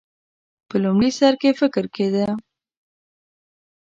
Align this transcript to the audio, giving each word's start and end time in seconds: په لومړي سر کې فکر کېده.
په 0.67 0.75
لومړي 0.83 1.11
سر 1.19 1.33
کې 1.41 1.57
فکر 1.59 1.85
کېده. 1.95 2.27